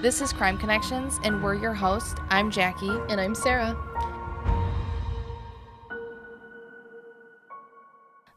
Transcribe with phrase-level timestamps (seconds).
[0.00, 2.18] This is Crime Connections, and we're your host.
[2.30, 3.00] I'm Jackie.
[3.08, 3.76] And I'm Sarah.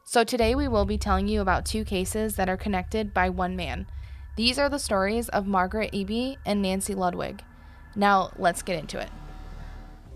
[0.02, 3.54] So, today we will be telling you about two cases that are connected by one
[3.54, 3.86] man.
[4.36, 7.44] These are the stories of Margaret Eby and Nancy Ludwig.
[7.94, 9.10] Now, let's get into it.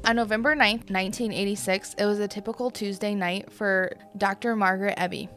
[0.05, 4.57] On November 9th, 1986, it was a typical Tuesday night for Dr.
[4.57, 5.29] Margaret Eby.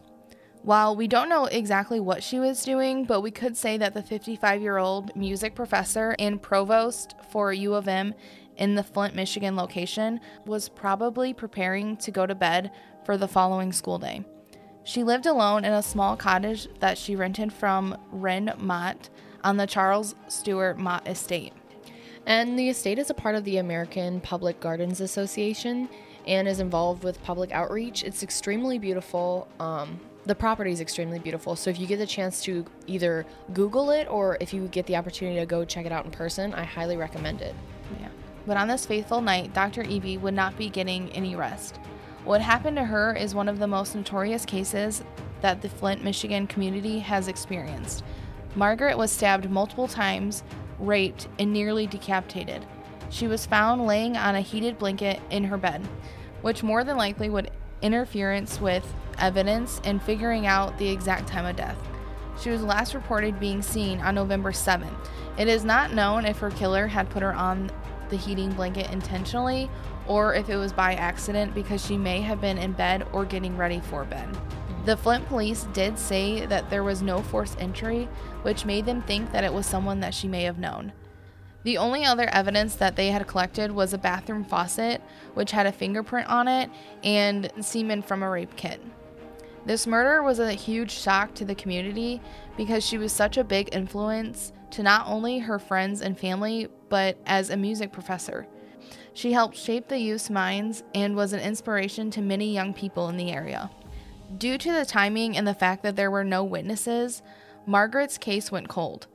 [0.70, 4.04] While we don't know exactly what she was doing, but we could say that the
[4.04, 8.14] 55 year old music professor and provost for U of M
[8.56, 12.70] in the Flint, Michigan location was probably preparing to go to bed
[13.04, 14.24] for the following school day.
[14.84, 19.10] She lived alone in a small cottage that she rented from Wren Mott
[19.44, 21.54] on the Charles Stewart Mott estate.
[22.28, 25.90] And the estate is a part of the American Public Gardens Association
[26.28, 28.04] and is involved with public outreach.
[28.04, 29.48] It's extremely beautiful.
[29.60, 30.00] Um,
[30.30, 31.56] the property is extremely beautiful.
[31.56, 34.96] So if you get the chance to either Google it or if you get the
[34.96, 37.56] opportunity to go check it out in person, I highly recommend it.
[38.00, 38.10] Yeah.
[38.46, 39.84] But on this faithful night, Dr.
[39.84, 41.78] Eby would not be getting any rest.
[42.26, 45.04] What happened to her is one of the most notorious cases
[45.42, 48.04] that the Flint, Michigan community has experienced.
[48.56, 50.44] Margaret was stabbed multiple times,
[50.78, 52.68] raped, and nearly decapitated.
[53.10, 55.88] She was found laying on a heated blanket in her bed,
[56.44, 57.50] which more than likely would
[57.82, 61.78] interference with evidence and figuring out the exact time of death.
[62.40, 65.08] She was last reported being seen on November 7th.
[65.38, 67.72] It is not known if her killer had put her on
[68.10, 69.70] the heating blanket intentionally
[70.08, 73.56] or if it was by accident because she may have been in bed or getting
[73.56, 74.28] ready for bed.
[74.86, 78.10] The Flint police did say that there was no forced entry,
[78.42, 80.94] which made them think that it was someone that she may have known.
[81.64, 85.02] The only other evidence that they had collected was a bathroom faucet,
[85.34, 86.70] which had a fingerprint on it,
[87.04, 88.82] and semen from a rape kit.
[89.66, 92.22] This murder was a huge shock to the community
[92.58, 97.18] because she was such a big influence to not only her friends and family, but
[97.26, 98.48] as a music professor.
[99.14, 103.18] She helped shape the youth's minds and was an inspiration to many young people in
[103.18, 103.70] the area.
[104.38, 107.22] Due to the timing and the fact that there were no witnesses,
[107.66, 109.08] Margaret's case went cold.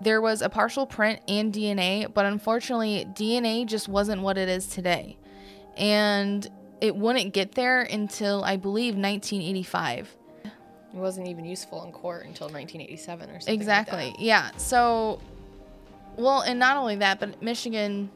[0.00, 4.66] There was a partial print and DNA, but unfortunately, DNA just wasn't what it is
[4.66, 5.16] today.
[5.76, 6.48] And
[6.80, 10.16] it wouldn't get there until I believe 1985.
[10.44, 10.50] It
[10.92, 13.54] wasn't even useful in court until 1987 or something.
[13.54, 14.06] Exactly.
[14.10, 14.50] Like yeah.
[14.56, 15.20] So,
[16.16, 18.10] well, and not only that, but Michigan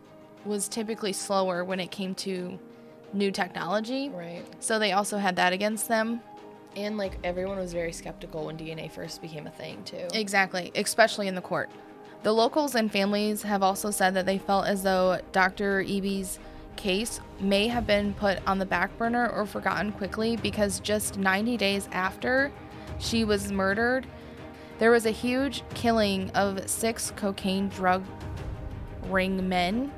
[0.45, 2.59] was typically slower when it came to
[3.13, 4.09] new technology.
[4.09, 4.45] Right.
[4.61, 6.21] So they also had that against them.
[6.77, 10.07] And like everyone was very skeptical when DNA first became a thing, too.
[10.15, 11.69] Exactly, especially in the court.
[12.23, 15.83] The locals and families have also said that they felt as though Dr.
[15.83, 16.39] Eby's
[16.77, 21.57] case may have been put on the back burner or forgotten quickly because just 90
[21.57, 22.53] days after
[22.99, 24.07] she was murdered,
[24.79, 28.05] there was a huge killing of six cocaine drug
[29.09, 29.93] ring men,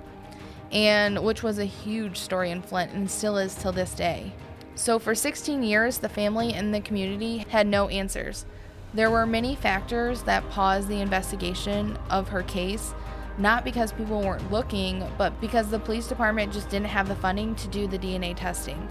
[0.70, 4.32] and which was a huge story in Flint and still is till this day.
[4.74, 8.46] So, for 16 years, the family and the community had no answers.
[8.94, 12.94] There were many factors that paused the investigation of her case,
[13.38, 17.54] not because people weren't looking, but because the police department just didn't have the funding
[17.56, 18.88] to do the DNA testing.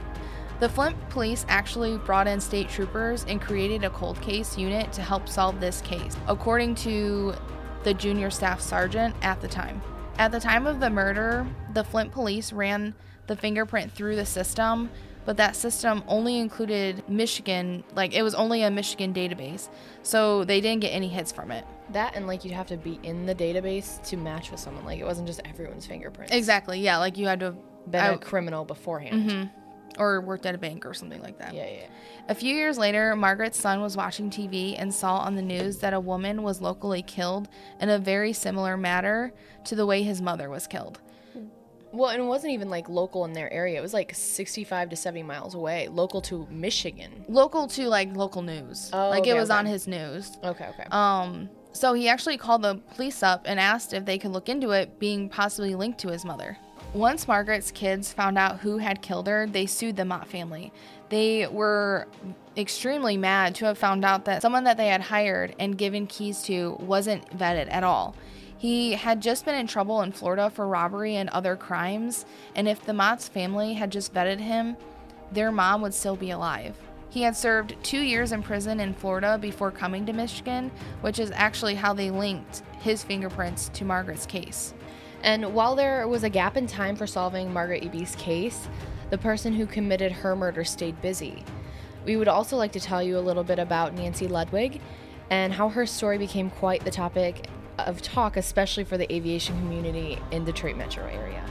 [0.59, 5.01] The Flint police actually brought in state troopers and created a cold case unit to
[5.01, 7.34] help solve this case, according to
[7.84, 9.81] the junior staff sergeant at the time.
[10.18, 12.94] At the time of the murder, the Flint police ran
[13.25, 14.91] the fingerprint through the system
[15.26, 19.70] but that system only included Michigan, like it was only a Michigan database.
[20.04, 21.66] So they didn't get any hits from it.
[21.92, 24.86] That and like you'd have to be in the database to match with someone.
[24.86, 26.34] Like it wasn't just everyone's fingerprints.
[26.34, 26.80] Exactly.
[26.80, 27.58] Yeah, like you had to have
[27.90, 29.30] been I, a criminal beforehand.
[29.30, 30.02] Mm-hmm.
[30.02, 31.54] Or worked at a bank or something like that.
[31.54, 31.88] Yeah, yeah.
[32.30, 35.94] A few years later, Margaret's son was watching TV and saw on the news that
[35.94, 37.50] a woman was locally killed
[37.81, 39.34] in a very similar manner
[39.66, 41.02] to the way his mother was killed.
[41.94, 43.78] Well, and it wasn't even like local in their area.
[43.78, 47.25] It was like 65 to 70 miles away, local to Michigan.
[47.28, 48.89] Local to like local news.
[48.94, 49.60] Oh, like okay, it was okay.
[49.60, 50.38] on his news.
[50.44, 50.86] Okay, okay.
[50.92, 54.71] Um, so he actually called the police up and asked if they could look into
[54.71, 56.57] it being possibly linked to his mother.
[56.94, 60.74] Once Margaret's kids found out who had killed her, they sued the Mott family.
[61.10, 62.07] They were
[62.57, 66.42] extremely mad to have found out that someone that they had hired and given keys
[66.44, 68.16] to wasn't vetted at all.
[68.62, 72.86] He had just been in trouble in Florida for robbery and other crimes, and if
[72.86, 74.78] the Mott's family had just vetted him,
[75.31, 76.75] their mom would still be alive.
[77.10, 80.69] He had served two years in prison in Florida before coming to Michigan,
[81.02, 84.75] which is actually how they linked his fingerprints to Margaret's case.
[85.24, 88.69] And while there was a gap in time for solving Margaret Eby's case,
[89.10, 91.44] the person who committed her murder stayed busy.
[92.06, 94.80] We would also like to tell you a little bit about Nancy Ludwig
[95.31, 97.48] and how her story became quite the topic
[97.88, 101.44] of talk, especially for the aviation community in Detroit metro area.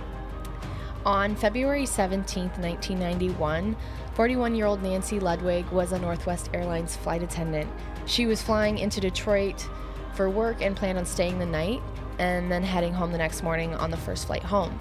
[1.07, 3.77] On February 17, 1991,
[4.15, 7.71] 41 year old Nancy Ludwig was a Northwest Airlines flight attendant.
[8.07, 9.67] She was flying into Detroit
[10.15, 11.81] for work and planned on staying the night
[12.19, 14.79] and then heading home the next morning on the first flight home.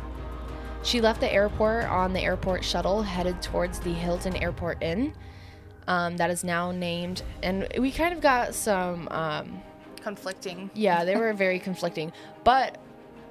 [0.84, 5.14] She left the airport on the airport shuttle headed towards the Hilton Airport Inn.
[5.88, 9.08] Um, that is now named, and we kind of got some.
[9.10, 9.62] Um,
[10.02, 12.12] Conflicting yeah, they were very conflicting,
[12.44, 12.78] but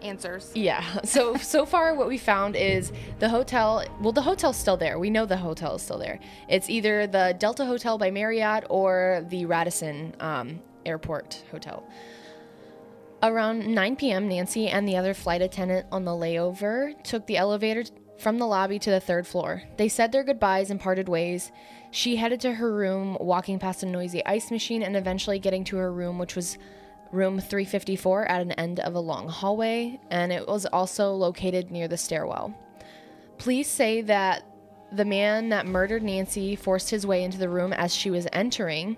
[0.02, 0.52] answers.
[0.54, 0.82] yeah.
[1.04, 3.84] So so far, what we found is the hotel.
[4.00, 4.98] Well, the hotel's still there.
[4.98, 6.20] We know the hotel is still there.
[6.48, 11.84] It's either the Delta Hotel by Marriott or the Radisson um, Airport Hotel.
[13.20, 17.82] Around 9 p.m., Nancy and the other flight attendant on the layover took the elevator
[18.18, 19.62] from the lobby to the third floor.
[19.76, 21.50] They said their goodbyes and parted ways.
[21.90, 25.76] She headed to her room, walking past a noisy ice machine and eventually getting to
[25.78, 26.58] her room, which was
[27.12, 31.88] room 354 at an end of a long hallway, and it was also located near
[31.88, 32.54] the stairwell.
[33.38, 34.44] Police say that
[34.92, 38.96] the man that murdered Nancy forced his way into the room as she was entering.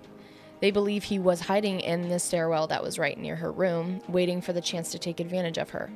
[0.59, 4.41] They believe he was hiding in the stairwell that was right near her room, waiting
[4.41, 5.89] for the chance to take advantage of her.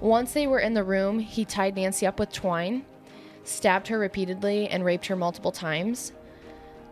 [0.00, 2.84] Once they were in the room, he tied Nancy up with twine,
[3.50, 6.12] stabbed her repeatedly, and raped her multiple times.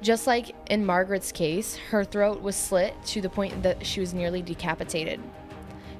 [0.00, 4.14] Just like in Margaret's case, her throat was slit to the point that she was
[4.14, 5.20] nearly decapitated.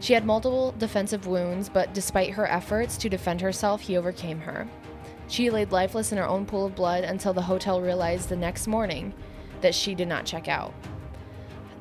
[0.01, 4.69] She had multiple defensive wounds, but despite her efforts to defend herself, he overcame her.
[5.27, 8.67] She laid lifeless in her own pool of blood until the hotel realized the next
[8.67, 9.13] morning
[9.61, 10.73] that she did not check out.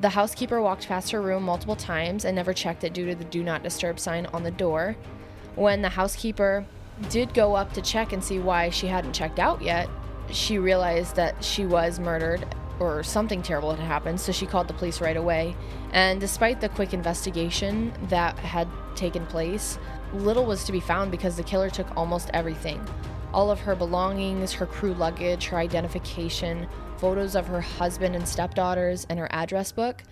[0.00, 3.24] The housekeeper walked past her room multiple times and never checked it due to the
[3.24, 4.96] do not disturb sign on the door.
[5.54, 6.66] When the housekeeper
[7.08, 9.88] did go up to check and see why she hadn't checked out yet,
[10.30, 12.46] she realized that she was murdered
[12.80, 15.56] or something terrible had happened, so she called the police right away.
[15.92, 19.78] And despite the quick investigation that had taken place,
[20.12, 22.86] little was to be found because the killer took almost everything
[23.32, 26.66] all of her belongings, her crew luggage, her identification,
[26.96, 30.02] photos of her husband and stepdaughters, and her address book.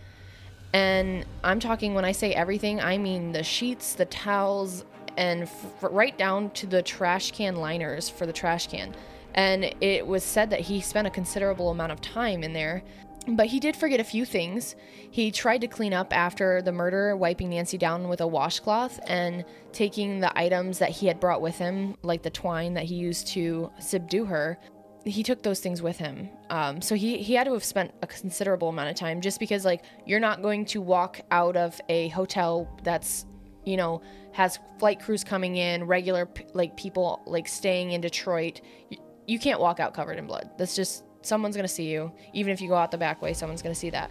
[0.75, 4.85] And I'm talking when I say everything, I mean the sheets, the towels,
[5.17, 8.95] and f- right down to the trash can liners for the trash can.
[9.35, 12.83] And it was said that he spent a considerable amount of time in there.
[13.29, 14.77] But he did forget a few things.
[15.11, 19.45] He tried to clean up after the murder, wiping Nancy down with a washcloth and
[19.73, 23.27] taking the items that he had brought with him, like the twine that he used
[23.29, 24.59] to subdue her.
[25.05, 26.29] He took those things with him.
[26.51, 29.65] Um, so he, he had to have spent a considerable amount of time just because,
[29.65, 33.27] like, you're not going to walk out of a hotel that's,
[33.67, 34.01] you know,
[34.33, 38.63] has flight crews coming in, regular, like, people, like, staying in Detroit.
[38.89, 40.51] You, you can't walk out covered in blood.
[40.57, 42.13] That's just someone's going to see you.
[42.33, 44.11] Even if you go out the back way, someone's going to see that.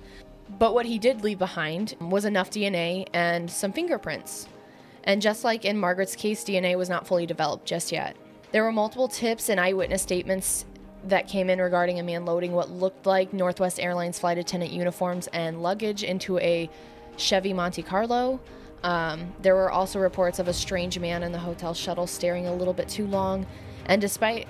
[0.59, 4.47] But what he did leave behind was enough DNA and some fingerprints.
[5.05, 8.15] And just like in Margaret's case, DNA was not fully developed just yet.
[8.51, 10.65] There were multiple tips and eyewitness statements
[11.05, 15.27] that came in regarding a man loading what looked like Northwest Airlines flight attendant uniforms
[15.27, 16.69] and luggage into a
[17.17, 18.39] Chevy Monte Carlo.
[18.85, 22.53] Um, there were also reports of a strange man in the hotel shuttle staring a
[22.53, 23.47] little bit too long.
[23.87, 24.47] And despite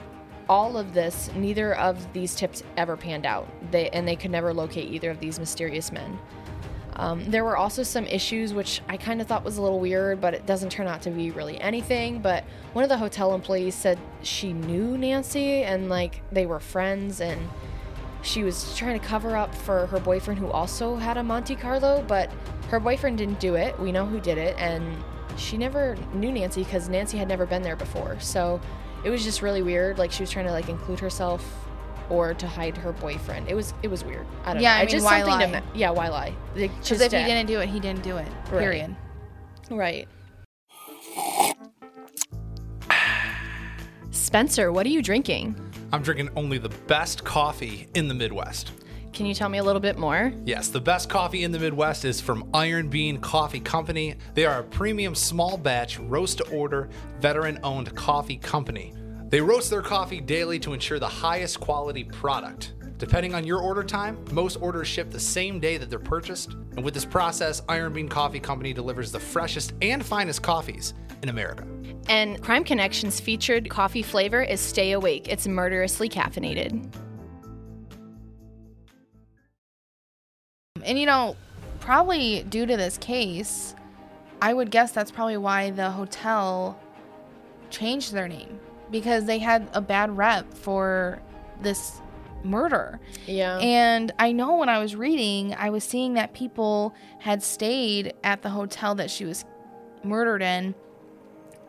[0.50, 4.54] all of this, neither of these tips ever panned out, they, and they could never
[4.54, 6.20] locate either of these mysterious men.
[6.98, 10.20] Um, there were also some issues which I kind of thought was a little weird,
[10.20, 12.20] but it doesn't turn out to be really anything.
[12.20, 12.44] But
[12.74, 17.50] one of the hotel employees said she knew Nancy and like they were friends, and
[18.26, 22.04] she was trying to cover up for her boyfriend who also had a Monte Carlo,
[22.08, 22.32] but
[22.70, 23.80] her boyfriend didn't do it.
[23.80, 24.98] We know who did it, and
[25.38, 28.20] she never knew Nancy because Nancy had never been there before.
[28.20, 28.60] So
[29.04, 29.98] it was just really weird.
[30.00, 31.46] Like she was trying to like include herself
[32.10, 33.48] or to hide her boyfriend.
[33.48, 34.26] It was it was weird.
[34.44, 34.76] I don't Yeah, know.
[34.78, 35.60] I mean, just why something to lie?
[35.62, 36.34] ma- yeah, why lie?
[36.56, 38.28] Because just if he to- didn't do it, he didn't do it.
[38.52, 38.60] Right.
[38.60, 38.96] Period.
[39.70, 40.08] right.
[44.12, 45.56] Spencer, what are you drinking?
[45.92, 48.72] I'm drinking only the best coffee in the Midwest.
[49.14, 50.34] Can you tell me a little bit more?
[50.44, 54.16] Yes, the best coffee in the Midwest is from Iron Bean Coffee Company.
[54.34, 56.90] They are a premium small batch, roast to order,
[57.22, 58.94] veteran owned coffee company.
[59.30, 62.74] They roast their coffee daily to ensure the highest quality product.
[62.98, 66.54] Depending on your order time, most orders ship the same day that they're purchased.
[66.76, 71.30] And with this process, Iron Bean Coffee Company delivers the freshest and finest coffees in
[71.30, 71.68] America.
[72.08, 75.28] And Crime Connections featured coffee flavor is Stay Awake.
[75.28, 76.94] It's murderously caffeinated.
[80.84, 81.36] And you know,
[81.82, 83.76] probably due to this case,
[84.42, 86.80] I would guess that's probably why the hotel
[87.70, 88.60] changed their name
[88.92, 91.20] because they had a bad rep for
[91.62, 92.00] this
[92.46, 93.00] murder.
[93.26, 93.58] Yeah.
[93.60, 98.42] And I know when I was reading, I was seeing that people had stayed at
[98.42, 99.44] the hotel that she was
[100.04, 100.76] murdered in,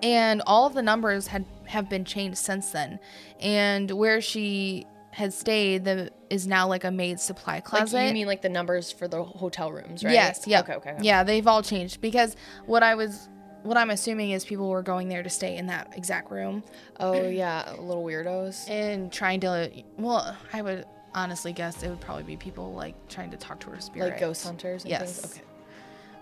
[0.03, 3.01] and all of the numbers had have been changed since then.
[3.41, 7.97] And where she had stayed, the is now like a maid supply closet.
[7.97, 10.13] like you mean like the numbers for the hotel rooms, right?
[10.13, 10.47] Yes.
[10.47, 10.61] Yeah.
[10.61, 10.75] Okay.
[10.75, 10.91] Okay.
[10.91, 11.03] okay.
[11.03, 13.29] Yeah, they've all changed because what I was,
[13.67, 16.63] what I'm assuming is people were going there to stay in that exact room
[17.01, 18.69] Oh yeah, little weirdos.
[18.71, 19.71] and trying to.
[19.99, 23.71] Well, I would honestly guess it would probably be people like trying to talk to
[23.71, 25.21] her spirit, Like ghost hunters and Yes.
[25.21, 25.35] things.
[25.35, 25.43] Okay.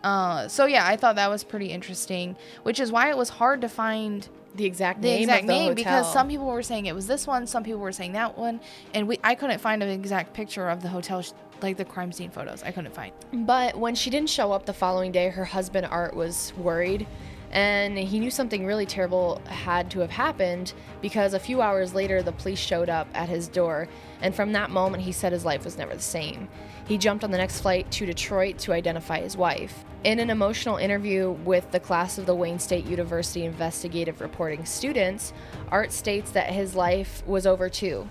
[0.02, 3.62] Uh, so yeah, I thought that was pretty interesting, which is why it was hard
[3.62, 6.86] to find The exact the name exact of the name because some people were saying
[6.86, 8.60] it was this one, some people were saying that one,
[8.92, 11.32] and we I couldn't find an exact picture of the hotel, sh-
[11.62, 12.62] like the crime scene photos.
[12.62, 13.12] I couldn't find.
[13.32, 17.06] But when she didn't show up the following day, her husband Art was worried.
[17.54, 22.20] And he knew something really terrible had to have happened because a few hours later,
[22.20, 23.88] the police showed up at his door.
[24.20, 26.48] And from that moment, he said his life was never the same.
[26.88, 29.84] He jumped on the next flight to Detroit to identify his wife.
[30.02, 35.32] In an emotional interview with the class of the Wayne State University investigative reporting students,
[35.70, 38.08] Art states that his life was over too.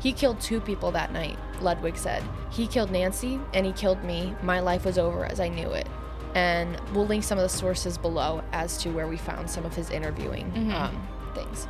[0.00, 2.22] He killed two people that night, Ludwig said.
[2.50, 4.34] He killed Nancy and he killed me.
[4.42, 5.86] My life was over as I knew it.
[6.34, 9.74] And we'll link some of the sources below as to where we found some of
[9.74, 11.66] his interviewing um, things.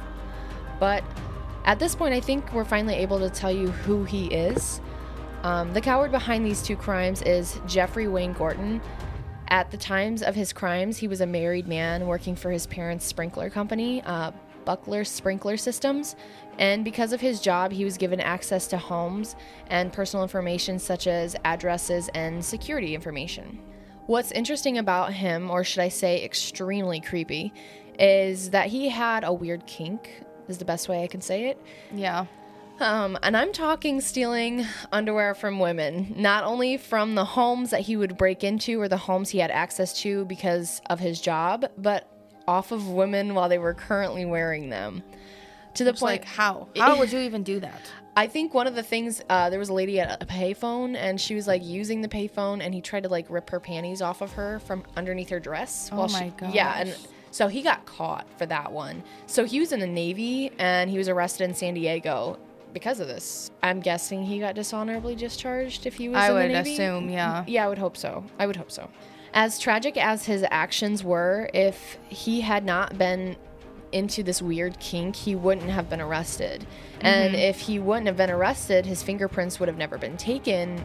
[0.80, 1.04] But
[1.64, 4.80] at this point, I think we're finally able to tell you who he is.
[5.42, 8.80] Um, the coward behind these two crimes is Jeffrey Wayne Gorton.
[9.48, 13.06] At the times of his crimes, he was a married man working for his parents'
[13.06, 14.32] sprinkler company, uh,
[14.64, 16.16] Buckler Sprinkler Systems.
[16.58, 19.36] And because of his job, he was given access to homes
[19.68, 23.58] and personal information such as addresses and security information.
[24.08, 27.52] What's interesting about him, or should I say extremely creepy,
[27.98, 31.60] is that he had a weird kink, is the best way I can say it.
[31.92, 32.24] Yeah.
[32.80, 37.98] Um, and I'm talking stealing underwear from women, not only from the homes that he
[37.98, 42.08] would break into or the homes he had access to because of his job, but
[42.46, 45.02] off of women while they were currently wearing them.
[45.78, 46.66] To the point, like how?
[46.76, 47.80] How would you even do that?
[48.16, 51.20] I think one of the things uh, there was a lady at a payphone and
[51.20, 54.20] she was like using the payphone and he tried to like rip her panties off
[54.20, 55.88] of her from underneath her dress.
[55.92, 56.96] Oh my she, Yeah, and
[57.30, 59.04] so he got caught for that one.
[59.28, 62.40] So he was in the Navy and he was arrested in San Diego
[62.72, 63.48] because of this.
[63.62, 66.18] I'm guessing he got dishonorably discharged if he was.
[66.18, 67.44] I in the would assume, yeah.
[67.46, 68.24] Yeah, I would hope so.
[68.40, 68.90] I would hope so.
[69.32, 73.36] As tragic as his actions were, if he had not been
[73.92, 76.66] into this weird kink, he wouldn't have been arrested.
[76.96, 77.06] Mm-hmm.
[77.06, 80.84] And if he wouldn't have been arrested, his fingerprints would have never been taken,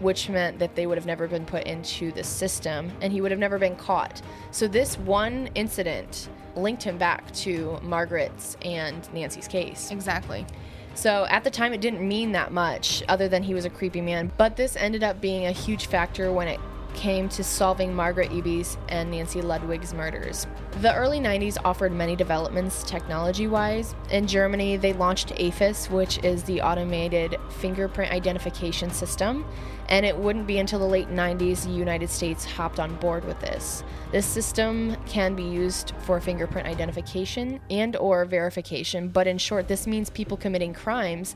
[0.00, 3.30] which meant that they would have never been put into the system and he would
[3.30, 4.22] have never been caught.
[4.50, 9.90] So this one incident linked him back to Margaret's and Nancy's case.
[9.90, 10.46] Exactly.
[10.94, 14.00] So at the time, it didn't mean that much, other than he was a creepy
[14.00, 14.32] man.
[14.36, 16.60] But this ended up being a huge factor when it
[16.94, 20.46] came to solving Margaret Eby's and Nancy Ludwig's murders.
[20.80, 23.94] The early 90s offered many developments technology wise.
[24.10, 29.44] In Germany, they launched AFIS, which is the automated fingerprint identification system.
[29.88, 33.40] And it wouldn't be until the late 90s the United States hopped on board with
[33.40, 33.82] this.
[34.12, 39.86] This system can be used for fingerprint identification and or verification, but in short this
[39.86, 41.34] means people committing crimes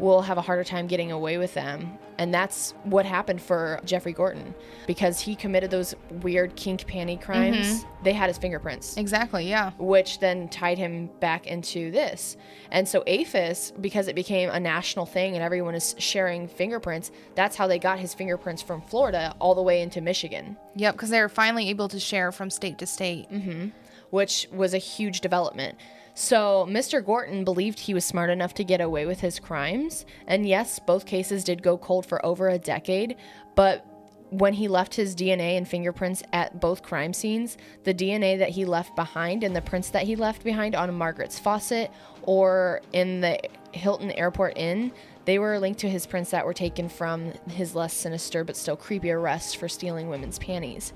[0.00, 1.98] will have a harder time getting away with them.
[2.18, 4.54] And that's what happened for Jeffrey Gorton
[4.86, 7.22] because he committed those weird kink panty mm-hmm.
[7.22, 7.86] crimes.
[8.02, 9.48] They had his fingerprints Exactly.
[9.48, 9.70] Yeah.
[9.78, 12.36] which then tied him back into this.
[12.70, 17.56] And so AFIS, because it became a national thing and everyone is sharing fingerprints, that's
[17.56, 20.94] how they got his fingerprints from Florida all the way into Michigan, Yep.
[20.94, 23.30] Because they were finally able to share from state to state.
[23.30, 23.68] Mm-hmm.
[24.10, 25.78] which was a huge development.
[26.20, 27.02] So Mr.
[27.02, 30.04] Gorton believed he was smart enough to get away with his crimes.
[30.26, 33.16] And yes, both cases did go cold for over a decade,
[33.54, 33.86] but
[34.28, 38.66] when he left his DNA and fingerprints at both crime scenes, the DNA that he
[38.66, 43.40] left behind and the prints that he left behind on Margaret's faucet or in the
[43.72, 44.92] Hilton Airport Inn,
[45.24, 48.76] they were linked to his prints that were taken from his less sinister but still
[48.76, 50.92] creepy arrest for stealing women's panties.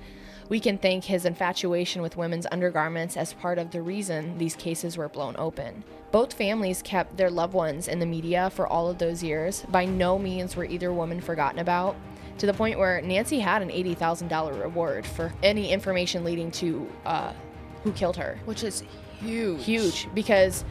[0.48, 4.96] We can thank his infatuation with women's undergarments as part of the reason these cases
[4.96, 5.84] were blown open.
[6.12, 9.64] Both families kept their loved ones in the media for all of those years.
[9.70, 11.96] By no means were either woman forgotten about,
[12.38, 17.32] to the point where Nancy had an $80,000 reward for any information leading to uh,
[17.82, 18.38] who killed her.
[18.44, 18.84] Which is
[19.20, 19.64] huge.
[19.64, 20.64] Huge, because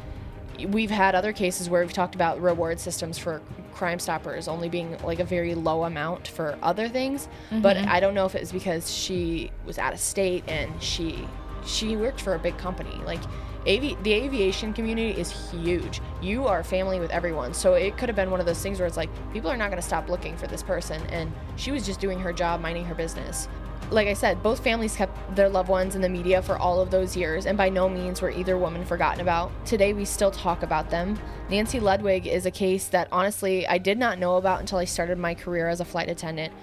[0.69, 3.41] we've had other cases where we've talked about reward systems for
[3.74, 7.27] Crime Stoppers only being like a very low amount for other things.
[7.51, 7.89] But mm-hmm.
[7.89, 11.27] I don't know if it was because she was out of state and she
[11.65, 12.95] she worked for a big company.
[13.05, 13.22] Like,
[13.62, 16.01] avi- the aviation community is huge.
[16.22, 17.53] You are family with everyone.
[17.53, 19.69] So it could have been one of those things where it's like, people are not
[19.69, 21.01] going to stop looking for this person.
[21.07, 23.48] And she was just doing her job, minding her business.
[23.91, 26.89] Like I said, both families kept their loved ones in the media for all of
[26.89, 29.51] those years, and by no means were either woman forgotten about.
[29.65, 31.19] Today, we still talk about them.
[31.49, 35.19] Nancy Ludwig is a case that honestly I did not know about until I started
[35.19, 36.53] my career as a flight attendant.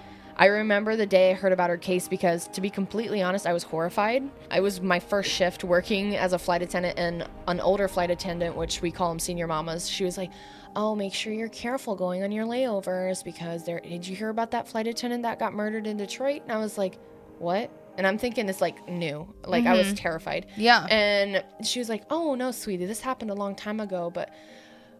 [0.41, 3.53] I remember the day I heard about her case because, to be completely honest, I
[3.53, 4.27] was horrified.
[4.49, 8.55] I was my first shift working as a flight attendant, and an older flight attendant,
[8.55, 10.31] which we call them senior mamas, she was like,
[10.75, 13.81] Oh, make sure you're careful going on your layovers because there.
[13.81, 16.41] Did you hear about that flight attendant that got murdered in Detroit?
[16.41, 16.97] And I was like,
[17.37, 17.69] What?
[17.99, 19.31] And I'm thinking it's like new.
[19.45, 19.95] Like I was mm-hmm.
[19.97, 20.47] terrified.
[20.57, 20.87] Yeah.
[20.89, 24.33] And she was like, "Oh no, sweetie, this happened a long time ago, but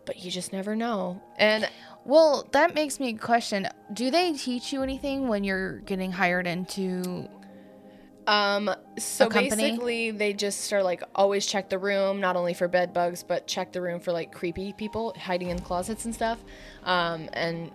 [0.05, 1.69] but you just never know." And
[2.05, 7.29] Well, that makes me question do they teach you anything when you're getting hired into.
[8.27, 9.71] Um, so A company?
[9.71, 13.47] basically, they just are like always check the room, not only for bed bugs, but
[13.47, 16.39] check the room for like creepy people hiding in closets and stuff.
[16.83, 17.71] Um, and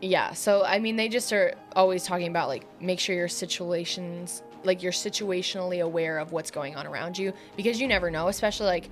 [0.00, 4.42] yeah, so I mean, they just are always talking about like make sure your situations,
[4.64, 8.66] like you're situationally aware of what's going on around you because you never know, especially
[8.66, 8.90] like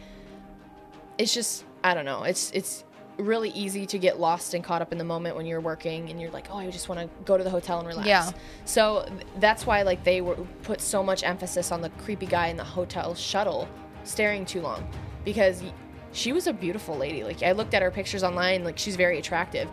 [1.18, 2.84] it's just I don't know, it's it's
[3.18, 6.20] really easy to get lost and caught up in the moment when you're working and
[6.20, 8.06] you're like, oh, I just want to go to the hotel and relax.
[8.06, 8.30] Yeah.
[8.64, 12.48] So th- that's why like they were put so much emphasis on the creepy guy
[12.48, 13.68] in the hotel shuttle
[14.04, 14.86] staring too long
[15.24, 15.62] because
[16.12, 17.24] she was a beautiful lady.
[17.24, 19.68] Like I looked at her pictures online, like she's very attractive,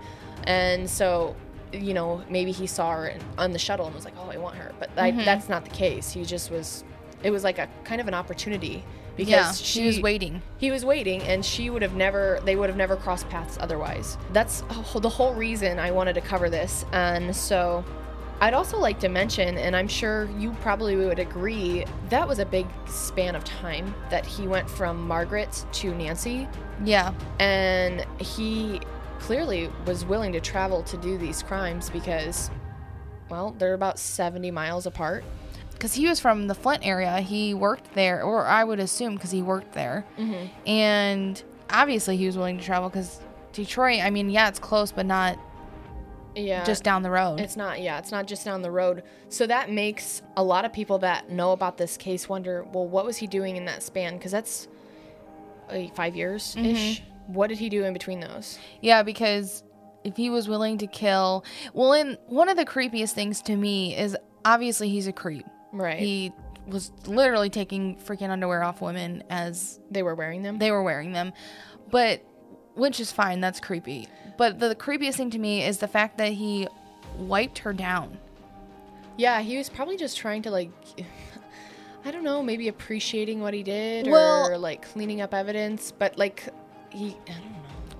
[0.46, 1.36] and so
[1.72, 4.38] you know maybe he saw her in- on the shuttle and was like, oh, I
[4.38, 4.74] want her.
[4.80, 5.26] But I, mm-hmm.
[5.26, 6.12] that's not the case.
[6.12, 6.84] He just was.
[7.22, 8.84] It was like a kind of an opportunity
[9.20, 10.42] because Yeah, she she was waiting.
[10.58, 14.18] he was waiting and she would have never they would have never crossed paths otherwise
[14.34, 14.62] that's
[15.02, 17.84] the whole reason i wanted to cover this and so
[18.42, 22.46] i'd also like to mention and i'm sure you probably would agree that was a
[22.46, 26.48] big span of time that he went from margaret to nancy
[26.84, 27.14] Yeah.
[27.40, 28.80] and he
[29.20, 32.50] clearly was willing to travel to do these crimes because
[33.30, 35.24] well they're about 70 miles apart
[35.80, 37.22] Because he was from the Flint area.
[37.22, 40.06] He worked there, or I would assume because he worked there.
[40.18, 40.70] Mm-hmm.
[40.70, 43.22] And obviously he was willing to travel because
[43.54, 45.40] Detroit, I mean, yeah, it's close, but not
[46.36, 47.40] yeah just down the road.
[47.40, 49.04] It's not, yeah, it's not just down the road.
[49.30, 53.06] So that makes a lot of people that know about this case wonder, well, what
[53.06, 54.18] was he doing in that span?
[54.18, 54.68] Because that's
[55.72, 57.00] like five years ish.
[57.00, 57.34] Mm-hmm.
[57.34, 58.60] What did he do in between those?
[58.82, 59.64] Yeah, because
[60.04, 63.96] if he was willing to kill, well, and one of the creepiest things to me
[63.98, 65.46] is obviously he's a creep.
[65.72, 66.00] Right.
[66.00, 66.34] He
[66.68, 70.60] was literally taking freaking underwear off women as they were wearing them.
[70.60, 71.34] they were wearing them,
[71.90, 72.24] but
[72.76, 73.42] which is fine.
[73.42, 74.08] That's creepy.
[74.38, 76.68] But the creepiest thing to me is the fact that he
[77.18, 78.18] wiped her down.
[79.18, 80.72] yeah, he was probably just trying to like,
[82.06, 85.92] I don't know, maybe appreciating what he did Well- or like cleaning up evidence.
[85.92, 86.48] But like,
[86.90, 87.56] he, I don't know.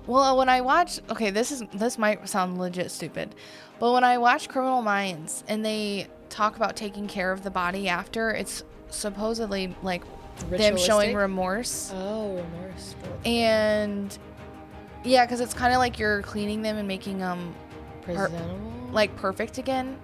[0.06, 3.34] Well, when I watch, okay, this is this might sound legit stupid,
[3.78, 7.88] but when I watch Criminal Minds and they talk about taking care of the body
[7.88, 10.02] after, it's supposedly like
[10.50, 12.94] them showing remorse Oh, remorse.
[13.26, 14.16] and
[15.04, 17.54] yeah, because it's kind of like you're cleaning them and making them
[18.02, 18.58] Presentable.
[18.92, 19.98] like perfect again,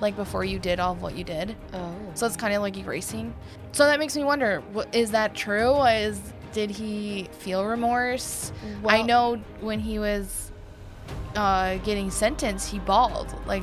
[0.00, 1.54] like before you did all of what you did.
[1.74, 1.94] oh.
[2.14, 3.34] So it's kind of like erasing.
[3.72, 5.80] So that makes me wonder: is that true?
[5.84, 6.20] Is
[6.52, 8.52] did he feel remorse?
[8.86, 10.50] I know when he was
[11.36, 13.62] uh, getting sentenced, he bawled, like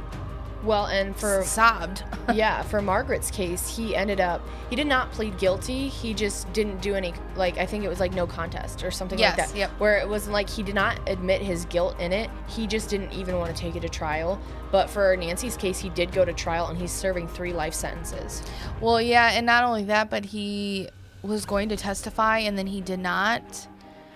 [0.65, 2.04] Well, and for sobbed.
[2.34, 5.88] yeah, for Margaret's case, he ended up he did not plead guilty.
[5.89, 9.19] He just didn't do any like I think it was like no contest or something
[9.19, 9.56] Yes, like that.
[9.58, 9.69] yep.
[9.78, 12.30] Where it wasn't like he did not admit his guilt in it.
[12.47, 14.41] He just didn't even want to take it to trial.
[14.71, 18.41] But for Nancy's case, he did go to trial and he's serving three life sentences.
[18.82, 20.89] well, yeah, and not only that, but he
[21.21, 23.67] was going to testify and then he did not,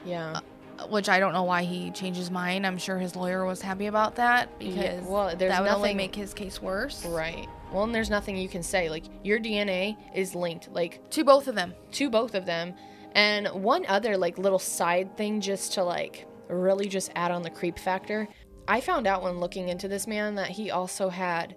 [0.05, 0.39] Yeah.
[0.87, 2.65] Which I don't know why he changed his mind.
[2.65, 6.15] I'm sure his lawyer was happy about that because well, there's that would only make
[6.15, 7.05] his case worse.
[7.05, 7.47] right.
[7.71, 8.89] Well, and there's nothing you can say.
[8.89, 10.71] Like your DNA is linked.
[10.71, 11.73] Like To both of them.
[11.91, 12.73] to both of them.
[13.13, 17.49] And one other like little side thing just to like really just add on the
[17.49, 18.27] creep factor.
[18.67, 21.55] I found out when looking into this man that he also had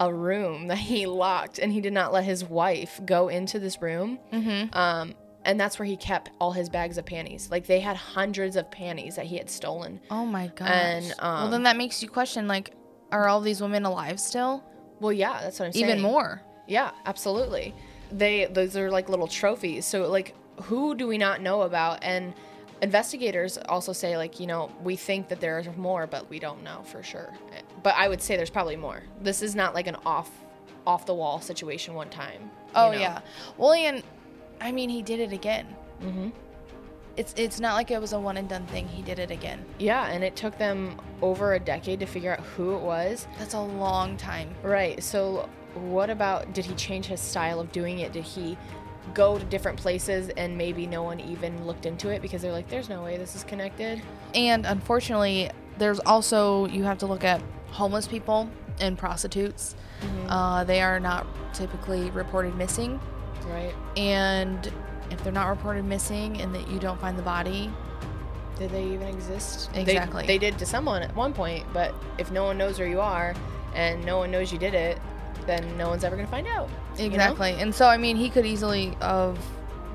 [0.00, 3.80] a room that he locked and he did not let his wife go into this
[3.82, 4.18] room.
[4.32, 4.76] Mm-hmm.
[4.76, 7.48] Um, and that's where he kept all his bags of panties.
[7.50, 10.00] Like they had hundreds of panties that he had stolen.
[10.10, 10.68] Oh my gosh.
[10.68, 12.72] And, well, um, then that makes you question like,
[13.10, 14.64] are all these women alive still?
[15.00, 15.86] Well, yeah, that's what I'm saying.
[15.86, 16.42] Even more.
[16.66, 17.74] Yeah, absolutely.
[18.10, 19.84] They those are like little trophies.
[19.84, 22.02] So like who do we not know about?
[22.02, 22.34] And
[22.80, 26.62] investigators also say like, you know, we think that there are more, but we don't
[26.62, 27.32] know for sure.
[27.82, 29.02] But I would say there's probably more.
[29.20, 30.30] This is not like an off
[30.86, 32.50] off the wall situation one time.
[32.74, 32.98] Oh know?
[32.98, 33.20] yeah.
[33.56, 34.02] Well, and
[34.62, 35.66] I mean, he did it again.
[36.00, 36.30] Mm-hmm.
[37.16, 38.88] It's it's not like it was a one and done thing.
[38.88, 39.62] He did it again.
[39.78, 43.26] Yeah, and it took them over a decade to figure out who it was.
[43.38, 44.54] That's a long time.
[44.62, 45.02] Right.
[45.02, 48.12] So, what about did he change his style of doing it?
[48.12, 48.56] Did he
[49.14, 52.68] go to different places and maybe no one even looked into it because they're like,
[52.68, 54.00] there's no way this is connected?
[54.34, 58.48] And unfortunately, there's also you have to look at homeless people
[58.80, 59.74] and prostitutes.
[60.28, 62.98] Uh, they are not typically reported missing,
[63.46, 63.74] Right.
[63.96, 64.72] and
[65.10, 67.70] if they're not reported missing and that you don't find the body,
[68.58, 69.70] Did they even exist?
[69.74, 70.26] Exactly.
[70.26, 73.34] They, did to someone at one point, but if no one knows where you are
[73.74, 74.98] and no one knows you did it,
[75.46, 76.68] then no one's ever going to find out.
[76.96, 77.14] you know?
[77.14, 77.52] exactly.
[77.52, 79.38] And so, I mean, he could easily have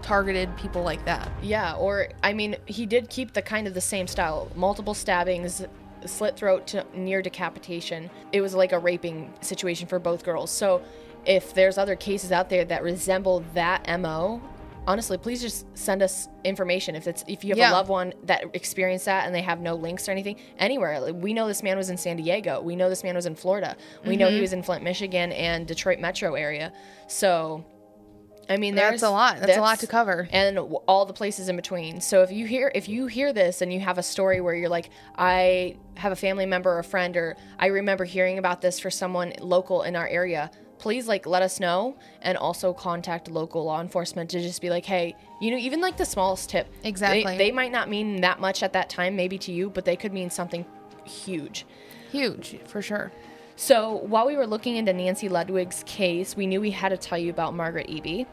[0.01, 1.29] targeted people like that.
[1.41, 4.49] Yeah, or I mean, he did keep the kind of the same style.
[4.55, 5.65] Multiple stabbings,
[6.05, 8.09] slit throat to near decapitation.
[8.31, 10.51] It was like a raping situation for both girls.
[10.51, 10.81] So,
[11.27, 14.41] if there's other cases out there that resemble that MO,
[14.87, 16.95] honestly, please just send us information.
[16.95, 17.71] If it's if you have Yeah.
[17.71, 20.99] a loved one that experienced that and they have no links or anything anywhere.
[21.01, 22.61] Like, we know this man was in San Diego.
[22.61, 23.75] We know this man was in Florida.
[24.05, 24.41] We know he mm-hmm.
[24.41, 26.71] was in Flint, Michigan, and Detroit metro area.
[27.07, 27.65] So.
[28.49, 29.41] I mean, That's a lot.
[29.41, 30.29] That's a lot to cover.
[30.31, 31.99] and all the places in between.
[31.99, 34.69] So if you hear if you hear this and you have a story where you're
[34.69, 38.79] like, I have a family member or a friend, or I remember hearing about this
[38.79, 43.63] for someone local in our area, please like let us know and also contact local
[43.65, 46.89] law enforcement to just be like, hey, you know, even like the smallest tip, they-
[46.89, 47.37] Exactly.
[47.37, 50.13] they, might not mean that much at that time, maybe to you, but they could
[50.13, 50.65] mean something
[51.05, 51.65] huge.
[52.11, 53.11] Huge, for sure.
[53.55, 57.17] So while we were looking into Nancy Ludwig's case, we knew we had to tell
[57.17, 58.27] you about Margaret Eby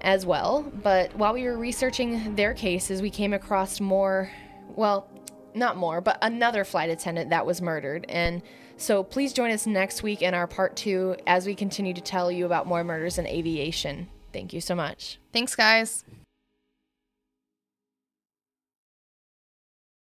[0.00, 0.62] as well.
[0.82, 4.30] But while we were researching their cases, we came across more,
[4.74, 5.08] well,
[5.54, 8.04] not more, but another flight attendant that was murdered.
[8.08, 8.42] And
[8.76, 12.30] so please join us next week in our part two as we continue to tell
[12.30, 14.08] you about more murders in aviation.
[14.32, 15.18] Thank you so much.
[15.32, 16.04] Thanks, guys.